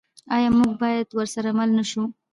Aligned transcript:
آیا 0.35 0.49
موږ 0.57 0.71
باید 0.81 1.07
ورسره 1.17 1.49
مل 1.57 1.69
نشو؟ 1.77 2.03